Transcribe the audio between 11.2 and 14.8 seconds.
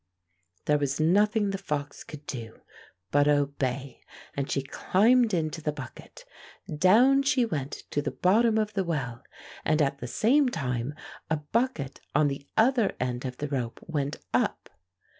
a bucket on the other end of the rope went up.